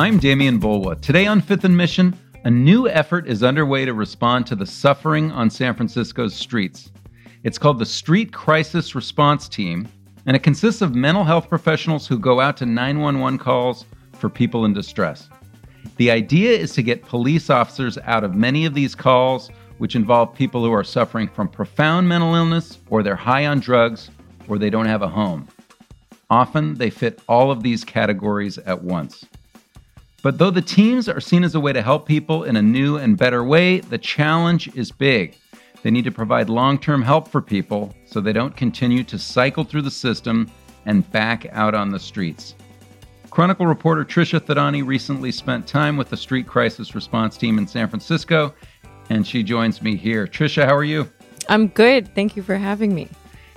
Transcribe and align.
I'm 0.00 0.18
Demian 0.18 0.58
Bulwa. 0.58 0.98
Today 0.98 1.26
on 1.26 1.42
Fifth 1.42 1.64
and 1.64 1.76
Mission, 1.76 2.18
a 2.44 2.50
new 2.50 2.88
effort 2.88 3.28
is 3.28 3.42
underway 3.42 3.84
to 3.84 3.92
respond 3.92 4.46
to 4.46 4.56
the 4.56 4.64
suffering 4.64 5.30
on 5.30 5.50
San 5.50 5.74
Francisco's 5.74 6.34
streets. 6.34 6.90
It's 7.44 7.58
called 7.58 7.78
the 7.78 7.84
Street 7.84 8.32
Crisis 8.32 8.94
Response 8.94 9.46
Team, 9.46 9.86
and 10.24 10.34
it 10.34 10.42
consists 10.42 10.80
of 10.80 10.94
mental 10.94 11.22
health 11.22 11.50
professionals 11.50 12.06
who 12.06 12.18
go 12.18 12.40
out 12.40 12.56
to 12.56 12.64
911 12.64 13.38
calls 13.38 13.84
for 14.14 14.30
people 14.30 14.64
in 14.64 14.72
distress. 14.72 15.28
The 15.96 16.10
idea 16.10 16.52
is 16.52 16.72
to 16.76 16.82
get 16.82 17.04
police 17.04 17.50
officers 17.50 17.98
out 18.04 18.24
of 18.24 18.34
many 18.34 18.64
of 18.64 18.72
these 18.72 18.94
calls, 18.94 19.50
which 19.76 19.96
involve 19.96 20.34
people 20.34 20.64
who 20.64 20.72
are 20.72 20.82
suffering 20.82 21.28
from 21.28 21.46
profound 21.46 22.08
mental 22.08 22.34
illness, 22.34 22.78
or 22.88 23.02
they're 23.02 23.16
high 23.16 23.44
on 23.44 23.60
drugs, 23.60 24.08
or 24.48 24.56
they 24.56 24.70
don't 24.70 24.86
have 24.86 25.02
a 25.02 25.08
home. 25.08 25.46
Often 26.30 26.76
they 26.76 26.88
fit 26.88 27.20
all 27.28 27.50
of 27.50 27.62
these 27.62 27.84
categories 27.84 28.56
at 28.56 28.82
once. 28.82 29.26
But 30.22 30.38
though 30.38 30.50
the 30.50 30.60
teams 30.60 31.08
are 31.08 31.20
seen 31.20 31.44
as 31.44 31.54
a 31.54 31.60
way 31.60 31.72
to 31.72 31.82
help 31.82 32.06
people 32.06 32.44
in 32.44 32.56
a 32.56 32.62
new 32.62 32.96
and 32.96 33.16
better 33.16 33.42
way, 33.42 33.80
the 33.80 33.98
challenge 33.98 34.74
is 34.76 34.92
big. 34.92 35.36
They 35.82 35.90
need 35.90 36.04
to 36.04 36.10
provide 36.10 36.50
long 36.50 36.78
term 36.78 37.02
help 37.02 37.28
for 37.28 37.40
people 37.40 37.94
so 38.04 38.20
they 38.20 38.34
don't 38.34 38.56
continue 38.56 39.02
to 39.04 39.18
cycle 39.18 39.64
through 39.64 39.82
the 39.82 39.90
system 39.90 40.50
and 40.84 41.10
back 41.10 41.46
out 41.52 41.74
on 41.74 41.90
the 41.90 41.98
streets. 41.98 42.54
Chronicle 43.30 43.66
reporter 43.66 44.04
Trisha 44.04 44.40
Thadani 44.40 44.84
recently 44.84 45.30
spent 45.30 45.66
time 45.66 45.96
with 45.96 46.10
the 46.10 46.16
Street 46.16 46.46
Crisis 46.46 46.94
Response 46.94 47.36
Team 47.36 47.58
in 47.58 47.66
San 47.66 47.88
Francisco, 47.88 48.54
and 49.08 49.26
she 49.26 49.42
joins 49.42 49.80
me 49.80 49.96
here. 49.96 50.26
Trisha, 50.26 50.64
how 50.64 50.74
are 50.74 50.84
you? 50.84 51.08
I'm 51.48 51.68
good. 51.68 52.12
Thank 52.14 52.36
you 52.36 52.42
for 52.42 52.56
having 52.56 52.94
me. 52.94 53.08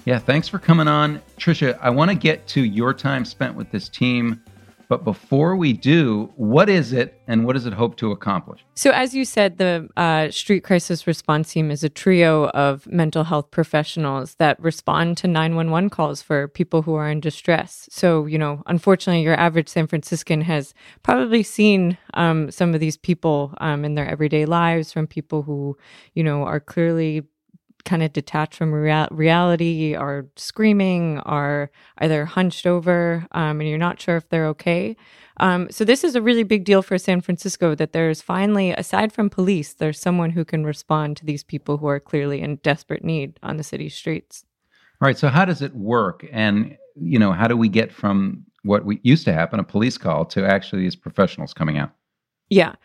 Yeah, 0.05 0.20
thanks 0.20 0.48
for 0.48 0.59
coming 0.59 0.88
on. 0.88 1.22
Trisha, 1.38 1.77
I 1.81 1.89
want 1.89 2.11
to 2.11 2.16
get 2.16 2.45
to 2.50 2.64
your 2.64 2.94
time 2.94 3.25
spent 3.25 3.55
with 3.55 3.72
this 3.72 3.89
team 3.89 4.42
but 4.88 5.03
before 5.03 5.56
we 5.56 5.73
do, 5.73 6.31
what 6.36 6.70
is 6.70 6.94
it 6.94 7.22
and 7.28 7.45
what 7.45 7.53
does 7.53 7.66
it 7.66 7.73
hope 7.73 7.95
to 7.98 8.12
accomplish? 8.12 8.66
So, 8.76 8.92
as 8.92 9.14
you 9.14 9.26
said, 9.26 9.58
the 9.58 9.89
uh, 9.98 10.30
Street 10.31 10.64
Crisis 10.64 11.08
Response 11.08 11.52
Team 11.53 11.72
is 11.72 11.84
a 11.84 11.89
trio 11.89 12.48
of 12.50 12.86
mental 12.88 13.23
health 13.23 13.52
professionals 13.52 14.36
that 14.36 14.59
respond 14.59 15.17
to 15.17 15.28
911 15.28 15.89
calls 15.89 16.22
for 16.22 16.48
people 16.48 16.81
who 16.81 16.95
are 16.95 17.09
in 17.09 17.20
distress. 17.20 17.88
So, 17.92 18.26
you 18.26 18.38
know, 18.38 18.64
unfortunately, 18.66 19.23
your 19.23 19.39
average 19.39 19.70
San 19.70 19.88
Franciscan 19.88 20.42
has 20.42 20.73
probably 21.04 21.44
seen 21.44 21.98
um, 22.14 22.52
some 22.52 22.73
of 22.73 22.80
these 22.80 22.98
people 22.98 23.54
um, 23.59 23.86
in 23.86 23.95
their 23.95 24.08
everyday 24.08 24.45
lives 24.45 24.92
from 24.92 25.08
people 25.08 25.44
who, 25.44 25.78
you 26.14 26.23
know, 26.23 26.44
are 26.44 26.59
clearly 26.59 27.23
kind 27.86 28.03
of 28.03 28.14
detached 28.14 28.56
from 28.56 28.72
rea- 28.72 29.08
reality 29.12 29.95
are 29.95 30.26
screaming 30.36 31.20
are 31.20 31.70
either 31.98 32.26
hunched 32.26 32.66
over 32.66 33.26
um, 33.31 33.59
and 33.59 33.70
you're 33.70 33.78
not 33.78 34.00
sure 34.00 34.17
if 34.17 34.30
they're 34.30 34.48
okay. 34.48 34.95
Um, 35.38 35.67
so 35.70 35.84
this 35.84 36.04
is 36.04 36.16
a 36.16 36.22
really 36.22 36.44
big 36.44 36.64
deal 36.64 36.81
for 36.81 36.98
san 36.98 37.20
francisco 37.22 37.73
that 37.76 37.92
there's 37.92 38.22
finally 38.22 38.72
aside 38.72 39.11
from 39.11 39.30
police 39.30 39.73
there's 39.73 40.00
someone 40.00 40.30
who 40.30 40.45
can 40.45 40.64
respond 40.64 41.17
to 41.17 41.26
these 41.26 41.44
people 41.44 41.78
who 41.78 41.88
are 41.88 41.99
clearly 41.99 42.42
in 42.42 42.58
desperate 42.58 43.04
need 43.04 43.39
on 43.42 43.58
the 43.58 43.64
city 43.64 43.89
streets. 43.89 44.45
All 45.02 45.08
right 45.08 45.17
so 45.17 45.27
how 45.27 45.45
does 45.45 45.61
it 45.61 45.76
work? 45.76 46.26
And 46.32 46.77
you 46.95 47.20
know 47.20 47.32
how 47.32 47.48
do 47.48 47.58
we 47.58 47.70
get 47.70 47.92
from 47.92 48.45
what 48.64 48.86
we 48.86 48.99
used 49.04 49.26
to 49.26 49.33
happen 49.33 49.60
a 49.60 49.64
police 49.64 49.98
call 49.98 50.23
to 50.26 50.45
actually 50.45 50.83
these 50.83 50.95
professionals 50.95 51.54
coming 51.54 51.77
out? 51.77 51.92
Yeah 52.49 52.76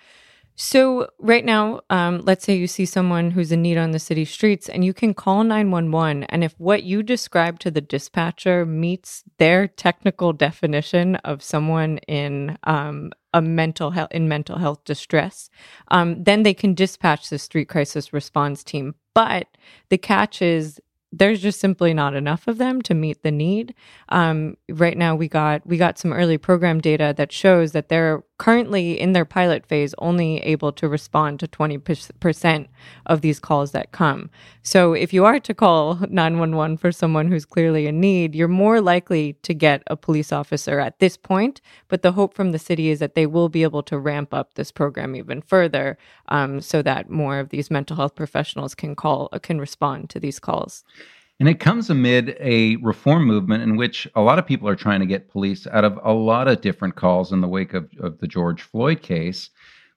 so, 0.60 1.08
right 1.20 1.44
now, 1.44 1.82
um, 1.88 2.18
let's 2.24 2.44
say 2.44 2.56
you 2.56 2.66
see 2.66 2.84
someone 2.84 3.30
who's 3.30 3.52
in 3.52 3.62
need 3.62 3.78
on 3.78 3.92
the 3.92 4.00
city 4.00 4.24
streets 4.24 4.68
and 4.68 4.84
you 4.84 4.92
can 4.92 5.14
call 5.14 5.44
911. 5.44 6.24
And 6.24 6.42
if 6.42 6.58
what 6.58 6.82
you 6.82 7.04
describe 7.04 7.60
to 7.60 7.70
the 7.70 7.80
dispatcher 7.80 8.66
meets 8.66 9.22
their 9.38 9.68
technical 9.68 10.32
definition 10.32 11.14
of 11.16 11.44
someone 11.44 11.98
in 12.08 12.58
um, 12.64 13.12
a 13.32 13.40
mental 13.40 13.92
health 13.92 14.08
in 14.10 14.26
mental 14.26 14.58
health 14.58 14.82
distress, 14.82 15.48
um, 15.92 16.24
then 16.24 16.42
they 16.42 16.54
can 16.54 16.74
dispatch 16.74 17.30
the 17.30 17.38
street 17.38 17.68
crisis 17.68 18.12
response 18.12 18.64
team. 18.64 18.96
But 19.14 19.46
the 19.90 19.98
catch 19.98 20.42
is 20.42 20.80
there's 21.12 21.40
just 21.40 21.60
simply 21.60 21.94
not 21.94 22.14
enough 22.14 22.48
of 22.48 22.58
them 22.58 22.82
to 22.82 22.94
meet 22.94 23.22
the 23.22 23.30
need. 23.30 23.74
Um, 24.08 24.56
right 24.68 24.98
now, 24.98 25.14
we 25.14 25.28
got 25.28 25.64
we 25.64 25.76
got 25.76 25.98
some 25.98 26.12
early 26.12 26.36
program 26.36 26.80
data 26.80 27.14
that 27.16 27.30
shows 27.30 27.70
that 27.72 27.88
they're 27.88 28.24
currently 28.38 28.98
in 28.98 29.12
their 29.12 29.24
pilot 29.24 29.66
phase 29.66 29.94
only 29.98 30.38
able 30.38 30.72
to 30.72 30.88
respond 30.88 31.40
to 31.40 31.48
20% 31.48 32.68
of 33.06 33.20
these 33.20 33.40
calls 33.40 33.72
that 33.72 33.92
come. 33.92 34.30
So 34.62 34.92
if 34.92 35.12
you 35.12 35.24
are 35.24 35.40
to 35.40 35.54
call 35.54 35.96
911 36.08 36.76
for 36.76 36.92
someone 36.92 37.28
who's 37.28 37.44
clearly 37.44 37.86
in 37.86 38.00
need, 38.00 38.34
you're 38.34 38.48
more 38.48 38.80
likely 38.80 39.34
to 39.42 39.52
get 39.52 39.82
a 39.88 39.96
police 39.96 40.32
officer 40.32 40.78
at 40.78 40.98
this 41.00 41.16
point. 41.16 41.60
But 41.88 42.02
the 42.02 42.12
hope 42.12 42.32
from 42.32 42.52
the 42.52 42.58
city 42.58 42.88
is 42.90 43.00
that 43.00 43.14
they 43.14 43.26
will 43.26 43.48
be 43.48 43.64
able 43.64 43.82
to 43.84 43.98
ramp 43.98 44.32
up 44.32 44.54
this 44.54 44.70
program 44.70 45.16
even 45.16 45.42
further 45.42 45.98
um, 46.28 46.60
so 46.60 46.80
that 46.82 47.10
more 47.10 47.40
of 47.40 47.48
these 47.48 47.70
mental 47.70 47.96
health 47.96 48.14
professionals 48.14 48.74
can 48.74 48.94
call 48.94 49.28
can 49.42 49.60
respond 49.60 50.10
to 50.10 50.20
these 50.20 50.38
calls. 50.38 50.84
And 51.40 51.48
it 51.48 51.60
comes 51.60 51.88
amid 51.88 52.36
a 52.40 52.76
reform 52.76 53.24
movement 53.24 53.62
in 53.62 53.76
which 53.76 54.08
a 54.16 54.20
lot 54.20 54.40
of 54.40 54.46
people 54.46 54.68
are 54.68 54.74
trying 54.74 55.00
to 55.00 55.06
get 55.06 55.30
police 55.30 55.68
out 55.68 55.84
of 55.84 55.98
a 56.02 56.12
lot 56.12 56.48
of 56.48 56.60
different 56.60 56.96
calls 56.96 57.32
in 57.32 57.40
the 57.40 57.48
wake 57.48 57.74
of, 57.74 57.88
of 58.00 58.18
the 58.18 58.26
George 58.26 58.62
Floyd 58.62 59.02
case. 59.02 59.50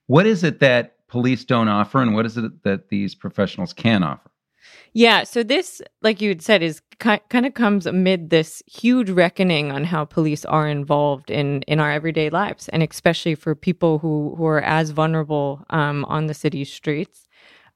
What 0.06 0.26
is 0.26 0.44
it 0.44 0.60
that 0.60 1.06
police 1.08 1.44
don't 1.44 1.68
offer, 1.68 2.00
and 2.00 2.14
what 2.14 2.26
is 2.26 2.36
it 2.36 2.62
that 2.62 2.88
these 2.88 3.14
professionals 3.14 3.72
can 3.72 4.02
offer? 4.02 4.30
Yeah, 4.94 5.24
so 5.24 5.42
this, 5.42 5.82
like 6.02 6.20
you 6.20 6.28
had 6.28 6.42
said, 6.42 6.62
is 6.62 6.80
ki- 7.00 7.20
kind 7.28 7.46
of 7.46 7.54
comes 7.54 7.86
amid 7.86 8.30
this 8.30 8.62
huge 8.66 9.10
reckoning 9.10 9.72
on 9.72 9.84
how 9.84 10.04
police 10.04 10.44
are 10.44 10.68
involved 10.68 11.30
in 11.30 11.62
in 11.62 11.80
our 11.80 11.90
everyday 11.90 12.30
lives, 12.30 12.68
and 12.68 12.82
especially 12.82 13.34
for 13.34 13.54
people 13.54 13.98
who 13.98 14.34
who 14.36 14.46
are 14.46 14.60
as 14.60 14.90
vulnerable 14.90 15.64
um, 15.70 16.04
on 16.04 16.26
the 16.26 16.34
city 16.34 16.64
streets. 16.64 17.26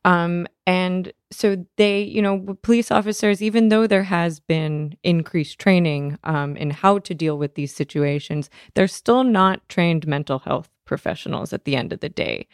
Um, 0.07 0.47
and 0.69 1.13
so 1.33 1.67
they, 1.77 2.01
you 2.03 2.23
know, 2.23 2.57
police 2.63 2.93
officers, 2.93 3.43
even 3.43 3.71
though 3.71 3.89
there 3.89 4.05
has 4.05 4.41
been 4.41 4.97
increased 5.03 5.59
training 5.59 6.19
um, 6.25 6.57
in 6.57 6.71
how 6.71 7.01
to 7.01 7.15
deal 7.15 7.37
with 7.37 7.57
these 7.57 7.75
situations, 7.75 8.49
they're 8.75 8.89
still 8.89 9.25
not 9.25 9.69
trained 9.69 10.07
mental 10.07 10.39
health 10.39 10.71
professionals 10.87 11.53
at 11.53 11.65
the 11.65 11.77
end 11.77 11.93
of 11.93 12.01
the 12.01 12.09
day. 12.09 12.47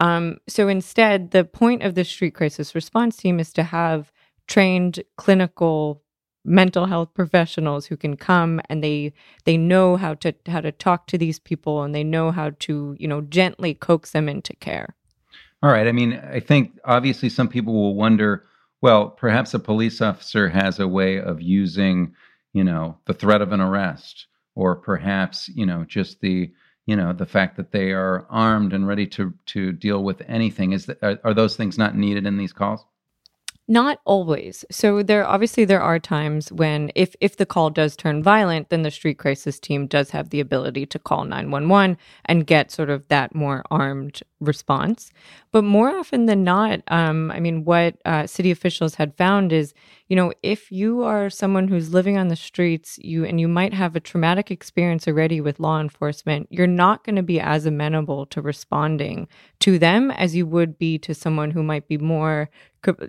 Um, 0.00 0.38
so 0.48 0.68
instead, 0.68 1.32
the 1.32 1.44
point 1.44 1.82
of 1.82 1.96
the 1.96 2.04
street 2.04 2.34
crisis 2.36 2.74
response 2.74 3.16
team 3.16 3.40
is 3.40 3.52
to 3.54 3.64
have 3.64 4.12
trained 4.46 5.02
clinical 5.16 6.02
mental 6.44 6.86
health 6.86 7.14
professionals 7.14 7.86
who 7.86 7.96
can 7.96 8.16
come 8.16 8.60
and 8.68 8.82
they 8.82 9.12
they 9.44 9.56
know 9.56 9.96
how 9.96 10.14
to 10.14 10.34
how 10.48 10.60
to 10.60 10.72
talk 10.72 11.06
to 11.06 11.18
these 11.18 11.38
people 11.38 11.82
and 11.82 11.94
they 11.94 12.02
know 12.02 12.32
how 12.32 12.50
to 12.58 12.96
you 12.98 13.06
know 13.06 13.20
gently 13.20 13.74
coax 13.74 14.10
them 14.10 14.28
into 14.28 14.54
care 14.56 14.96
all 15.62 15.70
right. 15.70 15.86
I 15.86 15.92
mean, 15.92 16.14
I 16.14 16.40
think 16.40 16.78
obviously 16.84 17.28
some 17.28 17.48
people 17.48 17.72
will 17.72 17.94
wonder 17.94 18.46
well, 18.82 19.10
perhaps 19.10 19.54
a 19.54 19.60
police 19.60 20.02
officer 20.02 20.48
has 20.48 20.80
a 20.80 20.88
way 20.88 21.20
of 21.20 21.40
using, 21.40 22.14
you 22.52 22.64
know, 22.64 22.98
the 23.06 23.14
threat 23.14 23.40
of 23.40 23.52
an 23.52 23.60
arrest, 23.60 24.26
or 24.56 24.74
perhaps, 24.74 25.48
you 25.48 25.64
know, 25.64 25.84
just 25.84 26.20
the, 26.20 26.50
you 26.84 26.96
know, 26.96 27.12
the 27.12 27.24
fact 27.24 27.56
that 27.56 27.70
they 27.70 27.92
are 27.92 28.26
armed 28.28 28.72
and 28.72 28.86
ready 28.88 29.06
to 29.06 29.32
to 29.46 29.72
deal 29.72 30.02
with 30.02 30.20
anything. 30.26 30.72
Is 30.72 30.86
that, 30.86 30.98
are, 31.00 31.18
are 31.24 31.34
those 31.34 31.56
things 31.56 31.78
not 31.78 31.96
needed 31.96 32.26
in 32.26 32.36
these 32.36 32.52
calls? 32.52 32.84
Not 33.68 34.00
always. 34.04 34.64
So 34.72 35.04
there 35.04 35.24
obviously 35.24 35.64
there 35.64 35.80
are 35.80 36.00
times 36.00 36.50
when 36.50 36.90
if 36.96 37.14
if 37.20 37.36
the 37.36 37.46
call 37.46 37.70
does 37.70 37.94
turn 37.94 38.22
violent, 38.22 38.68
then 38.68 38.82
the 38.82 38.90
street 38.90 39.18
crisis 39.18 39.60
team 39.60 39.86
does 39.86 40.10
have 40.10 40.30
the 40.30 40.40
ability 40.40 40.86
to 40.86 40.98
call 40.98 41.24
911 41.24 41.96
and 42.24 42.46
get 42.46 42.72
sort 42.72 42.90
of 42.90 43.06
that 43.08 43.34
more 43.34 43.62
armed 43.70 44.20
response. 44.42 45.10
But 45.52 45.64
more 45.64 45.90
often 45.90 46.26
than 46.26 46.44
not, 46.44 46.80
um, 46.88 47.30
I 47.30 47.40
mean, 47.40 47.64
what 47.64 47.96
uh, 48.04 48.26
city 48.26 48.50
officials 48.50 48.96
had 48.96 49.16
found 49.16 49.52
is, 49.52 49.74
you 50.08 50.16
know, 50.16 50.32
if 50.42 50.72
you 50.72 51.02
are 51.02 51.30
someone 51.30 51.68
who's 51.68 51.94
living 51.94 52.18
on 52.18 52.28
the 52.28 52.36
streets, 52.36 52.98
you 53.02 53.24
and 53.24 53.40
you 53.40 53.48
might 53.48 53.72
have 53.72 53.94
a 53.94 54.00
traumatic 54.00 54.50
experience 54.50 55.06
already 55.06 55.40
with 55.40 55.60
law 55.60 55.80
enforcement, 55.80 56.48
you're 56.50 56.66
not 56.66 57.04
going 57.04 57.16
to 57.16 57.22
be 57.22 57.40
as 57.40 57.66
amenable 57.66 58.26
to 58.26 58.40
responding 58.40 59.28
to 59.60 59.78
them 59.78 60.10
as 60.10 60.34
you 60.34 60.46
would 60.46 60.78
be 60.78 60.98
to 60.98 61.14
someone 61.14 61.50
who 61.50 61.62
might 61.62 61.86
be 61.88 61.98
more 61.98 62.50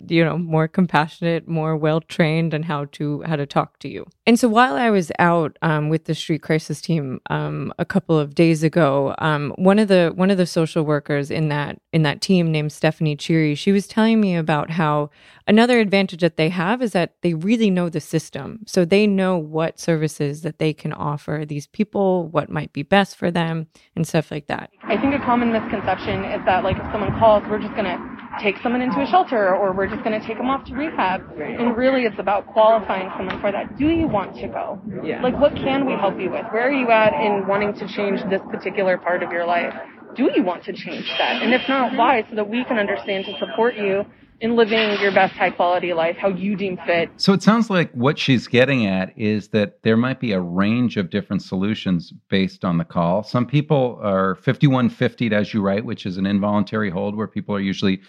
you 0.07 0.23
know 0.23 0.37
more 0.37 0.67
compassionate 0.67 1.47
more 1.47 1.75
well 1.75 1.99
trained 1.99 2.53
on 2.53 2.63
how 2.63 2.85
to 2.85 3.21
how 3.23 3.35
to 3.35 3.45
talk 3.45 3.79
to 3.79 3.87
you 3.89 4.05
and 4.27 4.39
so 4.39 4.47
while 4.47 4.75
i 4.75 4.89
was 4.89 5.11
out 5.17 5.57
um, 5.61 5.89
with 5.89 6.05
the 6.05 6.13
street 6.13 6.41
crisis 6.41 6.79
team 6.79 7.19
um, 7.29 7.73
a 7.79 7.85
couple 7.85 8.17
of 8.17 8.35
days 8.35 8.63
ago 8.63 9.15
um, 9.17 9.51
one 9.57 9.79
of 9.79 9.87
the 9.87 10.11
one 10.15 10.29
of 10.29 10.37
the 10.37 10.45
social 10.45 10.83
workers 10.83 11.22
in 11.31 11.49
that 11.49 11.79
in 11.91 12.03
that 12.03 12.21
team 12.21 12.51
named 12.51 12.71
stephanie 12.71 13.15
cheery 13.15 13.55
she 13.55 13.71
was 13.71 13.87
telling 13.87 14.19
me 14.19 14.35
about 14.35 14.69
how 14.71 15.09
another 15.47 15.79
advantage 15.79 16.21
that 16.21 16.37
they 16.37 16.49
have 16.49 16.81
is 16.81 16.91
that 16.91 17.15
they 17.21 17.33
really 17.33 17.69
know 17.69 17.89
the 17.89 17.99
system 17.99 18.59
so 18.65 18.85
they 18.85 19.05
know 19.05 19.37
what 19.37 19.79
services 19.79 20.41
that 20.41 20.59
they 20.59 20.73
can 20.73 20.93
offer 20.93 21.43
these 21.47 21.67
people 21.67 22.27
what 22.29 22.49
might 22.49 22.71
be 22.73 22.83
best 22.83 23.15
for 23.15 23.31
them 23.31 23.67
and 23.95 24.07
stuff 24.07 24.31
like 24.31 24.47
that 24.47 24.69
i 24.83 24.97
think 24.97 25.13
a 25.13 25.19
common 25.19 25.51
misconception 25.51 26.23
is 26.25 26.43
that 26.45 26.63
like 26.63 26.77
if 26.77 26.91
someone 26.91 27.11
calls 27.19 27.43
we're 27.49 27.59
just 27.59 27.73
going 27.73 27.85
to 27.85 28.13
take 28.41 28.57
someone 28.63 28.81
into 28.81 28.99
a 28.99 29.07
shelter 29.07 29.55
or 29.55 29.73
we're 29.73 29.87
just 29.87 30.03
going 30.03 30.19
to 30.19 30.25
take 30.25 30.37
them 30.37 30.49
off 30.49 30.65
to 30.65 30.73
rehab. 30.73 31.21
And 31.39 31.75
really 31.77 32.03
it's 32.03 32.19
about 32.19 32.47
qualifying 32.47 33.09
someone 33.17 33.39
for 33.41 33.51
that. 33.51 33.77
Do 33.77 33.89
you 33.89 34.07
want 34.07 34.35
to 34.37 34.47
go? 34.47 34.81
Yeah. 35.03 35.21
Like 35.21 35.39
what 35.39 35.55
can 35.55 35.85
we 35.85 35.93
help 35.93 36.19
you 36.19 36.31
with? 36.31 36.45
Where 36.51 36.67
are 36.67 36.71
you 36.71 36.89
at 36.89 37.13
in 37.13 37.47
wanting 37.47 37.73
to 37.75 37.87
change 37.87 38.21
this 38.29 38.41
particular 38.49 38.97
part 38.97 39.23
of 39.23 39.31
your 39.31 39.45
life? 39.45 39.73
Do 40.15 40.31
you 40.35 40.43
want 40.43 40.63
to 40.65 40.73
change 40.73 41.07
that? 41.17 41.41
And 41.41 41.53
if 41.53 41.67
not, 41.67 41.95
why? 41.95 42.25
So 42.29 42.35
that 42.35 42.49
we 42.49 42.63
can 42.65 42.77
understand 42.77 43.25
to 43.25 43.37
support 43.39 43.75
you 43.75 44.05
in 44.41 44.55
living 44.55 44.99
your 44.99 45.11
best 45.11 45.33
high 45.35 45.49
quality 45.49 45.93
life, 45.93 46.17
how 46.17 46.27
you 46.27 46.55
deem 46.55 46.77
fit. 46.85 47.09
So 47.17 47.31
it 47.31 47.41
sounds 47.41 47.69
like 47.69 47.91
what 47.93 48.19
she's 48.19 48.45
getting 48.47 48.85
at 48.85 49.17
is 49.17 49.47
that 49.49 49.81
there 49.83 49.95
might 49.95 50.19
be 50.19 50.33
a 50.33 50.41
range 50.41 50.97
of 50.97 51.09
different 51.09 51.41
solutions 51.41 52.11
based 52.29 52.65
on 52.65 52.77
the 52.77 52.83
call. 52.83 53.23
Some 53.23 53.45
people 53.45 53.99
are 54.03 54.35
5150 54.35 55.33
as 55.33 55.53
you 55.53 55.61
write, 55.61 55.85
which 55.85 56.05
is 56.05 56.17
an 56.17 56.25
involuntary 56.25 56.89
hold 56.89 57.15
where 57.15 57.27
people 57.27 57.55
are 57.55 57.61
usually 57.61 58.01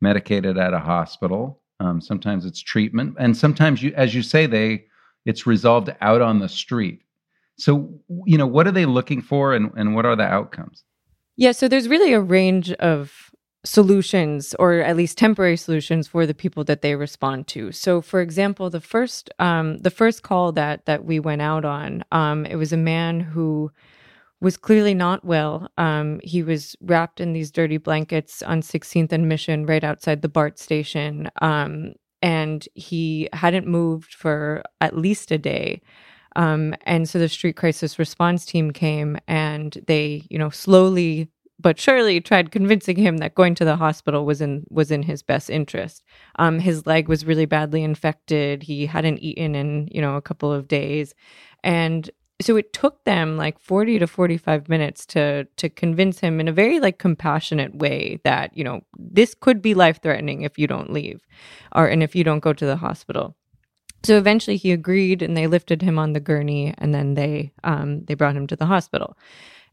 medicated 0.00 0.58
at 0.58 0.74
a 0.74 0.78
hospital. 0.78 1.62
Um, 1.80 2.00
sometimes 2.00 2.44
it's 2.44 2.60
treatment, 2.60 3.16
and 3.18 3.36
sometimes 3.36 3.82
you, 3.82 3.92
as 3.96 4.14
you 4.14 4.22
say, 4.22 4.46
they 4.46 4.86
it's 5.24 5.46
resolved 5.46 5.94
out 6.00 6.20
on 6.20 6.38
the 6.38 6.48
street. 6.48 7.02
So, 7.56 8.00
you 8.26 8.38
know, 8.38 8.46
what 8.46 8.66
are 8.66 8.72
they 8.72 8.86
looking 8.86 9.22
for, 9.22 9.54
and 9.54 9.70
and 9.76 9.94
what 9.94 10.04
are 10.04 10.16
the 10.16 10.24
outcomes? 10.24 10.84
Yeah, 11.38 11.52
so 11.52 11.68
there's 11.68 11.88
really 11.88 12.12
a 12.12 12.20
range 12.20 12.72
of 12.72 13.30
solutions 13.64 14.54
or 14.58 14.80
at 14.80 14.96
least 14.96 15.16
temporary 15.16 15.56
solutions 15.56 16.08
for 16.08 16.26
the 16.26 16.34
people 16.34 16.64
that 16.64 16.82
they 16.82 16.96
respond 16.96 17.46
to. 17.48 17.70
So 17.70 18.00
for 18.00 18.20
example 18.20 18.70
the 18.70 18.80
first 18.80 19.30
um, 19.38 19.78
the 19.78 19.90
first 19.90 20.24
call 20.24 20.50
that 20.52 20.84
that 20.86 21.04
we 21.04 21.20
went 21.20 21.42
out 21.42 21.64
on 21.64 22.04
um, 22.10 22.44
it 22.44 22.56
was 22.56 22.72
a 22.72 22.76
man 22.76 23.20
who 23.20 23.70
was 24.40 24.56
clearly 24.56 24.94
not 24.94 25.24
well. 25.24 25.68
Um, 25.78 26.20
he 26.24 26.42
was 26.42 26.74
wrapped 26.80 27.20
in 27.20 27.32
these 27.34 27.52
dirty 27.52 27.76
blankets 27.76 28.42
on 28.42 28.60
16th 28.60 29.12
and 29.12 29.28
mission 29.28 29.64
right 29.64 29.84
outside 29.84 30.22
the 30.22 30.28
bart 30.28 30.58
station. 30.58 31.30
Um, 31.40 31.94
and 32.20 32.66
he 32.74 33.28
hadn't 33.32 33.66
moved 33.66 34.12
for 34.12 34.62
at 34.80 34.96
least 34.96 35.30
a 35.30 35.38
day 35.38 35.82
um, 36.36 36.74
and 36.82 37.08
so 37.08 37.18
the 37.18 37.28
street 37.28 37.56
crisis 37.56 37.98
response 37.98 38.44
team 38.44 38.70
came 38.70 39.18
and 39.26 39.82
they 39.86 40.26
you 40.30 40.38
know 40.38 40.50
slowly 40.50 41.30
but 41.60 41.78
surely 41.78 42.20
tried 42.20 42.52
convincing 42.52 42.96
him 42.96 43.18
that 43.18 43.34
going 43.34 43.54
to 43.56 43.64
the 43.64 43.76
hospital 43.76 44.24
was 44.24 44.40
in 44.40 44.64
was 44.70 44.90
in 44.90 45.02
his 45.02 45.22
best 45.22 45.50
interest. 45.50 46.04
Um, 46.38 46.60
his 46.60 46.86
leg 46.86 47.08
was 47.08 47.26
really 47.26 47.46
badly 47.46 47.82
infected. 47.82 48.62
He 48.62 48.86
hadn't 48.86 49.18
eaten 49.18 49.54
in 49.54 49.88
you 49.90 50.00
know 50.00 50.16
a 50.16 50.22
couple 50.22 50.52
of 50.52 50.68
days, 50.68 51.14
and 51.64 52.08
so 52.40 52.56
it 52.56 52.72
took 52.72 53.02
them 53.04 53.36
like 53.36 53.58
40 53.58 53.98
to 53.98 54.06
45 54.06 54.68
minutes 54.68 55.04
to 55.06 55.44
to 55.56 55.68
convince 55.68 56.20
him 56.20 56.38
in 56.40 56.46
a 56.48 56.52
very 56.52 56.78
like 56.78 56.98
compassionate 56.98 57.74
way 57.74 58.20
that 58.24 58.56
you 58.56 58.62
know 58.62 58.80
this 58.96 59.34
could 59.34 59.60
be 59.60 59.74
life 59.74 60.00
threatening 60.00 60.42
if 60.42 60.58
you 60.58 60.66
don't 60.66 60.92
leave 60.92 61.20
or 61.74 61.86
and 61.86 62.02
if 62.02 62.14
you 62.14 62.22
don't 62.22 62.40
go 62.40 62.52
to 62.52 62.66
the 62.66 62.76
hospital 62.76 63.36
so 64.02 64.16
eventually 64.16 64.56
he 64.56 64.72
agreed 64.72 65.22
and 65.22 65.36
they 65.36 65.46
lifted 65.46 65.82
him 65.82 65.98
on 65.98 66.12
the 66.12 66.20
gurney 66.20 66.74
and 66.78 66.94
then 66.94 67.14
they 67.14 67.52
um, 67.64 68.04
they 68.04 68.14
brought 68.14 68.36
him 68.36 68.46
to 68.46 68.56
the 68.56 68.66
hospital 68.66 69.16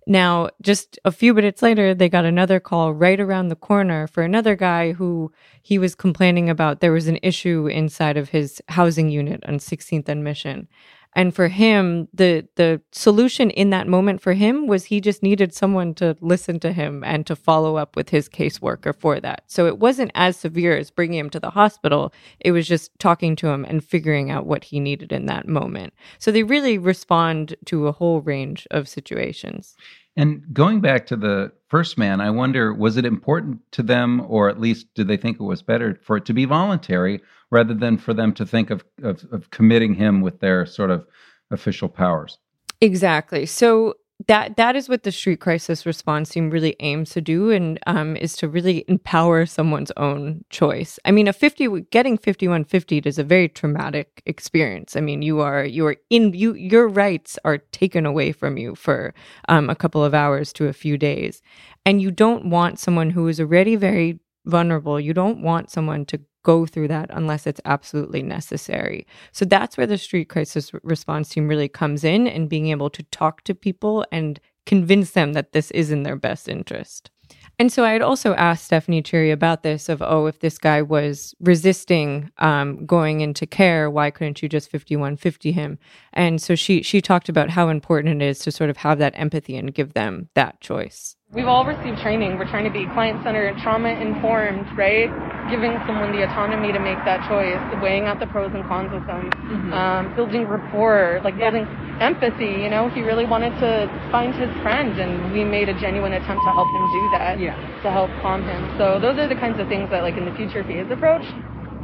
now, 0.08 0.50
just 0.62 1.00
a 1.04 1.12
few 1.12 1.34
minutes 1.34 1.64
later, 1.64 1.96
they 1.96 2.10
got 2.10 2.26
another 2.26 2.60
call 2.60 2.94
right 2.94 3.20
around 3.20 3.48
the 3.48 3.56
corner 3.56 4.06
for 4.06 4.22
another 4.22 4.56
guy 4.56 4.92
who 4.92 5.32
he 5.64 5.80
was 5.80 5.96
complaining 5.96 6.48
about 6.48 6.80
there 6.80 6.92
was 6.92 7.08
an 7.08 7.18
issue 7.24 7.68
inside 7.68 8.16
of 8.16 8.30
his 8.30 8.62
housing 8.70 9.10
unit 9.10 9.44
on 9.48 9.58
16th 9.58 10.08
and 10.08 10.24
Mission. 10.24 10.68
And 11.16 11.34
for 11.34 11.48
him, 11.48 12.10
the 12.14 12.48
the 12.56 12.82
solution 12.92 13.50
in 13.50 13.70
that 13.70 13.88
moment 13.88 14.22
for 14.22 14.34
him 14.34 14.68
was 14.68 14.86
he 14.86 15.00
just 15.00 15.24
needed 15.24 15.54
someone 15.54 15.94
to 15.96 16.18
listen 16.20 16.60
to 16.60 16.74
him 16.74 17.04
and 17.06 17.26
to 17.28 17.36
follow 17.36 17.78
up 17.78 17.96
with 17.96 18.10
his 18.10 18.28
caseworker 18.28 18.94
for 18.94 19.20
that. 19.22 19.44
So 19.48 19.66
it 19.66 19.80
wasn't 19.80 20.12
as 20.14 20.36
severe 20.36 20.78
as 20.78 20.92
bringing 20.92 21.20
him 21.20 21.30
to 21.30 21.40
the 21.40 21.52
hospital. 21.52 22.14
It 22.42 22.52
was 22.52 22.68
just 22.68 22.92
talking 23.00 23.36
to 23.38 23.48
him 23.48 23.64
and 23.64 23.84
figuring 23.84 24.30
out 24.30 24.46
what 24.46 24.66
he 24.66 24.80
needed 24.80 25.14
in 25.14 25.26
that 25.28 25.48
moment. 25.48 25.94
So 26.20 26.32
they 26.32 26.44
really 26.44 26.78
respond 26.78 27.56
to 27.66 27.88
a 27.88 27.94
whole 27.94 28.20
range 28.22 28.68
of 28.70 28.90
situations. 28.90 29.76
And 30.18 30.44
going 30.54 30.80
back 30.80 31.06
to 31.08 31.16
the 31.16 31.52
first 31.68 31.98
man, 31.98 32.22
I 32.22 32.30
wonder 32.30 32.74
was 32.74 32.96
it 32.96 33.06
important 33.06 33.60
to 33.72 33.84
them, 33.84 34.26
or 34.28 34.50
at 34.50 34.60
least 34.60 34.88
did 34.94 35.08
they 35.08 35.18
think 35.18 35.40
it 35.40 35.44
was 35.44 35.62
better 35.62 36.00
for 36.04 36.18
it 36.18 36.26
to 36.26 36.34
be 36.34 36.46
voluntary 36.46 37.22
rather 37.52 37.74
than 37.74 37.98
for 37.98 38.14
them 38.14 38.34
to 38.34 38.46
think 38.46 38.70
of, 38.70 38.84
of, 39.04 39.26
of 39.32 39.50
committing 39.52 39.94
him 39.94 40.22
with 40.22 40.40
their 40.40 40.66
sort 40.66 40.90
of 40.90 41.06
official 41.52 41.90
powers? 41.90 42.38
Exactly. 42.82 43.46
So 43.46 43.96
that 44.28 44.56
that 44.56 44.76
is 44.76 44.88
what 44.88 45.04
the 45.04 45.12
street 45.12 45.42
crisis 45.42 45.86
response 45.86 46.30
team 46.30 46.50
really 46.50 46.76
aims 46.80 47.10
to 47.12 47.22
do 47.22 47.52
and 47.52 47.80
um, 47.86 48.16
is 48.16 48.36
to 48.38 48.48
really 48.48 48.86
empower 48.88 49.46
someone's 49.46 49.92
own 49.98 50.44
choice. 50.50 50.98
I 51.04 51.12
mean 51.12 51.28
a 51.28 51.34
50 51.34 51.82
getting 51.92 52.18
5150 52.18 52.98
is 53.00 53.20
a 53.20 53.24
very 53.24 53.50
traumatic 53.50 54.24
experience. 54.26 54.96
I 54.96 55.02
mean 55.02 55.22
you 55.22 55.42
are 55.42 55.66
you 55.66 55.86
are 55.88 55.98
in 56.10 56.34
you 56.34 56.54
your 56.54 56.88
rights 56.88 57.38
are 57.44 57.58
taken 57.58 58.06
away 58.06 58.32
from 58.32 58.58
you 58.58 58.76
for 58.76 59.14
um, 59.50 59.70
a 59.70 59.76
couple 59.76 60.04
of 60.04 60.14
hours 60.14 60.54
to 60.54 60.68
a 60.68 60.74
few 60.74 60.98
days. 60.98 61.42
And 61.86 62.02
you 62.02 62.10
don't 62.10 62.50
want 62.50 62.80
someone 62.80 63.10
who 63.10 63.28
is 63.28 63.40
already 63.40 63.76
very 63.76 64.20
vulnerable. 64.46 65.00
You 65.00 65.14
don't 65.14 65.42
want 65.42 65.70
someone 65.70 66.06
to 66.06 66.22
go 66.46 66.66
through 66.66 66.88
that 66.88 67.10
unless 67.10 67.46
it's 67.46 67.60
absolutely 67.66 68.24
necessary. 68.24 69.06
So 69.34 69.44
that's 69.44 69.76
where 69.76 69.88
the 69.88 69.98
street 69.98 70.30
crisis 70.30 70.72
response 70.84 71.28
team 71.30 71.50
really 71.50 71.68
comes 71.68 72.06
in 72.06 72.28
and 72.28 72.48
being 72.48 72.68
able 72.68 72.90
to 72.92 73.04
talk 73.04 73.44
to 73.44 73.54
people 73.54 74.06
and 74.12 74.40
convince 74.66 75.12
them 75.12 75.34
that 75.34 75.52
this 75.52 75.72
is 75.72 75.92
in 75.92 76.04
their 76.04 76.16
best 76.16 76.48
interest. 76.48 77.10
And 77.58 77.72
so 77.72 77.86
I 77.86 77.92
had 77.92 78.02
also 78.02 78.36
asked 78.36 78.66
Stephanie 78.66 79.02
Cheery 79.02 79.32
about 79.32 79.64
this 79.64 79.88
of, 79.88 80.02
oh, 80.02 80.26
if 80.26 80.40
this 80.40 80.58
guy 80.58 80.82
was 80.82 81.34
resisting 81.40 82.30
um, 82.38 82.86
going 82.86 83.22
into 83.22 83.48
care, 83.48 83.90
why 83.90 84.12
couldn't 84.12 84.42
you 84.44 84.50
just 84.50 84.70
5150 84.70 85.52
him? 85.54 85.80
And 86.12 86.42
so 86.42 86.56
she 86.56 86.84
she 86.84 87.02
talked 87.02 87.30
about 87.30 87.50
how 87.50 87.70
important 87.70 88.22
it 88.22 88.26
is 88.26 88.40
to 88.40 88.52
sort 88.52 88.70
of 88.70 88.78
have 88.78 89.00
that 89.00 89.14
empathy 89.16 89.56
and 89.56 89.74
give 89.74 89.94
them 89.94 90.30
that 90.36 90.60
choice. 90.60 91.16
We've 91.36 91.52
all 91.52 91.66
received 91.66 92.00
training. 92.00 92.40
We're 92.40 92.48
trying 92.48 92.64
to 92.64 92.72
be 92.72 92.88
client 92.96 93.20
centered, 93.22 93.60
trauma 93.60 93.90
informed, 93.90 94.72
right? 94.80 95.12
Giving 95.52 95.76
someone 95.84 96.16
the 96.16 96.24
autonomy 96.24 96.72
to 96.72 96.80
make 96.80 96.96
that 97.04 97.28
choice, 97.28 97.60
weighing 97.84 98.08
out 98.08 98.24
the 98.24 98.28
pros 98.28 98.56
and 98.56 98.64
cons 98.64 98.88
with 98.96 99.06
them, 99.06 99.28
mm-hmm. 99.28 99.74
um, 99.74 100.16
building 100.16 100.48
rapport, 100.48 101.20
like 101.28 101.36
building 101.36 101.68
empathy. 102.00 102.64
You 102.64 102.72
know, 102.72 102.88
he 102.88 103.02
really 103.04 103.28
wanted 103.28 103.52
to 103.60 103.92
find 104.16 104.32
his 104.32 104.48
friend, 104.64 104.96
and 104.96 105.34
we 105.36 105.44
made 105.44 105.68
a 105.68 105.76
genuine 105.76 106.14
attempt 106.14 106.40
to 106.40 106.52
help 106.56 106.72
him 106.72 106.84
do 106.88 107.04
that, 107.20 107.36
yeah. 107.36 107.60
to 107.84 107.92
help 107.92 108.08
calm 108.24 108.48
him. 108.48 108.72
So 108.80 108.98
those 109.04 109.20
are 109.20 109.28
the 109.28 109.36
kinds 109.36 109.60
of 109.60 109.68
things 109.68 109.92
that, 109.92 110.08
like 110.08 110.16
in 110.16 110.24
the 110.24 110.34
future, 110.40 110.64
is 110.64 110.88
approached, 110.88 111.36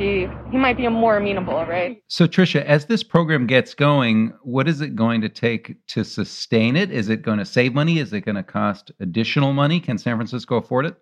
he 0.02 0.28
he 0.52 0.58
might 0.58 0.78
be 0.78 0.86
a 0.86 0.90
more 0.90 1.18
amenable, 1.18 1.66
right? 1.66 2.02
So 2.08 2.28
Trisha, 2.28 2.64
as 2.66 2.86
this 2.86 3.04
program 3.04 3.48
gets 3.48 3.74
going, 3.74 4.34
what 4.44 4.68
is 4.68 4.82
it 4.82 4.96
going 4.96 5.22
to 5.22 5.30
take 5.30 5.76
to 5.88 6.04
sustain 6.04 6.76
it? 6.76 6.92
Is 6.92 7.10
it 7.10 7.22
going 7.22 7.38
to 7.38 7.46
save 7.46 7.74
money? 7.74 8.00
Is 8.00 8.12
it 8.12 8.22
going 8.22 8.36
to 8.36 8.44
cost 8.44 8.92
additional 9.00 9.54
money? 9.54 9.80
Can 9.80 9.98
San 9.98 10.18
Francisco 10.18 10.58
afford 10.58 10.86
it? 10.88 10.96